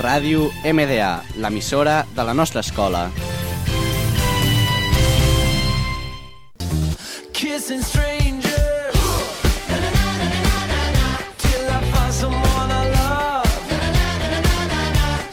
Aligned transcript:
Ràdio 0.00 0.48
MDA, 0.64 1.22
l'emissora 1.36 2.06
de 2.16 2.24
la 2.24 2.32
nostra 2.32 2.60
escola. 2.60 3.10
Kissing 7.34 7.82
strangers 7.82 8.96
till 11.36 11.68
I 11.68 11.80
find 11.92 12.12
someone 12.14 12.70
I 12.72 12.88
love. 12.96 13.44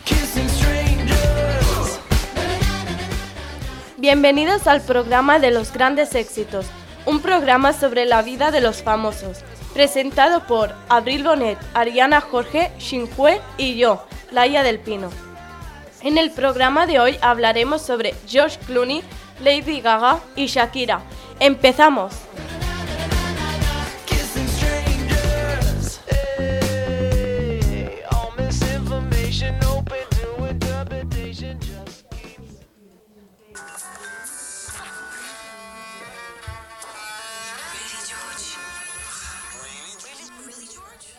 Kissing 0.03 0.49
strangers. 0.49 1.99
Bienvenidos 3.95 4.67
al 4.67 4.81
programa 4.81 5.39
de 5.39 5.51
los 5.51 5.71
grandes 5.71 6.13
éxitos, 6.13 6.65
un 7.05 7.21
programa 7.21 7.71
sobre 7.71 8.03
la 8.03 8.21
vida 8.21 8.51
de 8.51 8.59
los 8.59 8.83
famosos, 8.83 9.45
presentado 9.73 10.45
por 10.45 10.75
Abril 10.89 11.23
Bonet, 11.23 11.57
Ariana 11.73 12.19
Jorge, 12.19 12.69
Xinhue 12.79 13.39
y 13.57 13.77
yo, 13.77 14.06
Laia 14.31 14.63
del 14.63 14.79
Pino. 14.79 15.09
En 16.01 16.17
el 16.17 16.31
programa 16.31 16.85
de 16.85 16.99
hoy 16.99 17.17
hablaremos 17.21 17.81
sobre 17.81 18.13
George 18.27 18.59
Clooney, 18.65 19.03
Lady 19.41 19.81
Gaga 19.81 20.19
y 20.35 20.47
Shakira. 20.47 21.01
¡Empezamos! 21.39 22.13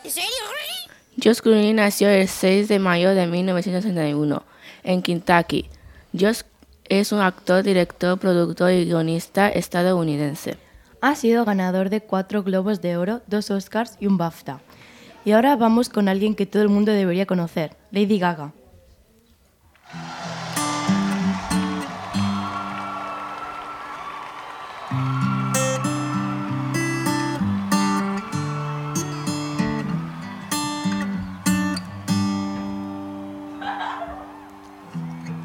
Kissing 0.02 0.88
Josh 1.20 1.40
Clooney 1.40 1.72
nació 1.72 2.08
el 2.10 2.28
6 2.28 2.68
de 2.68 2.78
mayo 2.78 3.12
de 3.12 3.26
1961 3.26 4.45
en 4.84 5.02
Kentucky. 5.02 5.68
Josh 6.18 6.43
es 6.88 7.10
un 7.10 7.20
actor, 7.20 7.65
director, 7.65 8.16
productor 8.18 8.70
y 8.70 8.84
guionista 8.84 9.48
estadounidense. 9.48 10.59
Ha 11.01 11.16
sido 11.16 11.45
ganador 11.45 11.90
de 11.90 12.01
cuatro 12.02 12.45
Globos 12.45 12.80
de 12.82 12.96
Oro, 12.96 13.20
dos 13.26 13.51
Oscars 13.51 13.96
y 13.98 14.06
un 14.06 14.16
BAFTA. 14.16 14.60
Y 15.24 15.32
ahora 15.32 15.56
vamos 15.56 15.88
con 15.88 16.09
alguien 16.09 16.37
que 16.37 16.46
todo 16.46 16.62
el 16.62 16.68
mundo 16.68 16.93
debería 16.93 17.26
conocer, 17.26 17.76
Lady 17.90 18.21
Gaga. 18.21 18.52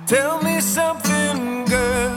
Tell 0.06 0.42
me 0.44 0.60
something, 0.60 1.64
girl. 1.66 2.12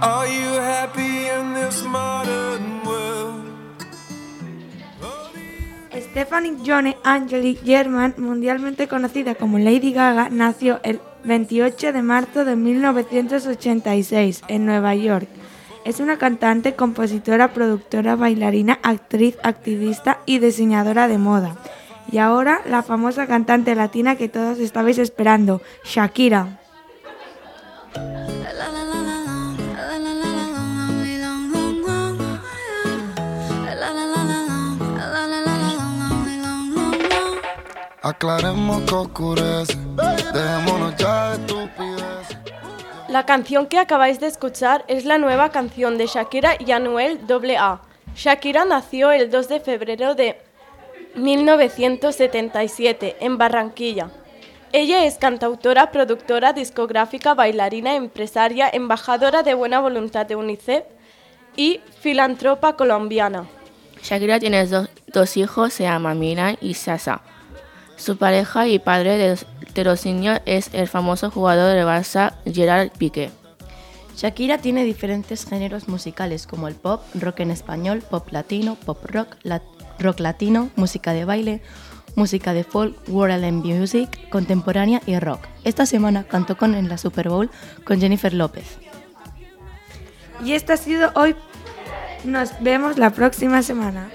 Are 0.00 0.28
you 0.28 0.60
happy 0.60 1.28
in 1.28 1.54
this 1.54 1.82
modern 1.82 2.84
world? 2.86 3.42
Stephanie 6.10 6.56
Johnny 6.64 6.94
Angeli 7.02 7.58
German, 7.64 8.14
mundialmente 8.18 8.86
conocida 8.86 9.34
como 9.34 9.58
Lady 9.58 9.92
Gaga, 9.92 10.28
nació 10.30 10.78
el 10.84 11.00
28 11.24 11.92
de 11.92 12.02
marzo 12.02 12.44
de 12.44 12.54
1986 12.54 14.42
en 14.46 14.64
Nueva 14.64 14.94
York. 14.94 15.26
Es 15.84 15.98
una 15.98 16.18
cantante, 16.18 16.76
compositora, 16.76 17.52
productora, 17.52 18.14
bailarina, 18.14 18.78
actriz, 18.84 19.36
activista 19.42 20.20
y 20.24 20.38
diseñadora 20.38 21.08
de 21.08 21.18
moda. 21.18 21.56
Y 22.10 22.18
ahora 22.18 22.60
la 22.66 22.82
famosa 22.82 23.26
cantante 23.26 23.74
latina 23.74 24.16
que 24.16 24.28
todos 24.28 24.58
estabais 24.58 24.98
esperando, 24.98 25.60
Shakira. 25.84 26.60
Aclaremos 38.02 38.82
que 38.82 38.94
oscurece, 38.94 39.78
dejémonos 39.96 40.94
ya 40.96 41.30
de 41.30 41.34
estupidez. 41.36 42.38
La 43.08 43.24
canción 43.24 43.66
que 43.66 43.78
acabáis 43.78 44.20
de 44.20 44.26
escuchar 44.26 44.84
es 44.88 45.06
la 45.06 45.16
nueva 45.16 45.48
canción 45.48 45.96
de 45.96 46.06
Shakira 46.06 46.56
y 46.58 46.72
Anuel 46.72 47.20
AA. 47.26 47.80
Shakira 48.14 48.66
nació 48.66 49.10
el 49.10 49.30
2 49.30 49.48
de 49.48 49.60
febrero 49.60 50.14
de 50.14 50.38
1977 51.16 53.16
en 53.20 53.38
Barranquilla. 53.38 54.10
Ella 54.72 55.04
es 55.04 55.16
cantautora, 55.18 55.92
productora, 55.92 56.52
discográfica, 56.52 57.34
bailarina, 57.34 57.94
empresaria, 57.94 58.68
embajadora 58.72 59.42
de 59.42 59.54
buena 59.54 59.80
voluntad 59.80 60.26
de 60.26 60.36
UNICEF 60.36 60.84
y 61.56 61.80
filantropa 62.00 62.74
colombiana. 62.76 63.46
Shakira 64.02 64.40
tiene 64.40 64.66
dos, 64.66 64.88
dos 65.12 65.36
hijos, 65.36 65.72
se 65.72 65.84
llaman 65.84 66.18
Milan 66.18 66.58
y 66.60 66.74
Sasa. 66.74 67.22
Su 67.96 68.16
pareja 68.16 68.66
y 68.66 68.80
padre 68.80 69.16
de 69.16 69.30
los, 69.30 69.46
de 69.72 69.84
los 69.84 70.04
niños 70.04 70.40
es 70.44 70.70
el 70.74 70.88
famoso 70.88 71.30
jugador 71.30 71.74
del 71.74 71.86
Barça 71.86 72.34
Gerard 72.44 72.90
Piqué. 72.98 73.30
Shakira 74.16 74.58
tiene 74.58 74.84
diferentes 74.84 75.46
géneros 75.46 75.88
musicales 75.88 76.46
como 76.48 76.66
el 76.68 76.74
pop, 76.74 77.02
rock 77.14 77.40
en 77.40 77.50
español, 77.52 78.02
pop 78.08 78.26
latino, 78.32 78.76
pop 78.84 78.98
rock, 79.06 79.36
lat- 79.44 79.62
rock 79.98 80.20
latino, 80.20 80.70
música 80.76 81.12
de 81.12 81.24
baile, 81.24 81.62
música 82.16 82.52
de 82.52 82.64
folk, 82.64 82.96
world 83.08 83.44
and 83.44 83.64
music, 83.64 84.28
contemporánea 84.30 85.00
y 85.06 85.18
rock. 85.18 85.40
Esta 85.64 85.86
semana 85.86 86.24
cantó 86.24 86.56
con 86.56 86.74
en 86.74 86.88
la 86.88 86.98
Super 86.98 87.28
Bowl 87.28 87.50
con 87.84 88.00
Jennifer 88.00 88.32
López. 88.32 88.78
Y 90.44 90.52
esto 90.52 90.72
ha 90.72 90.76
sido 90.76 91.10
hoy. 91.14 91.36
Nos 92.24 92.60
vemos 92.60 92.98
la 92.98 93.10
próxima 93.10 93.62
semana. 93.62 94.08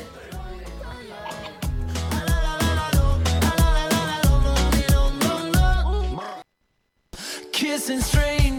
Kissing 7.51 8.01
strangers 8.01 8.58